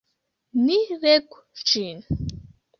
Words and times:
Ni 0.69 0.79
legu 1.05 1.45
ĝin! 1.71 2.05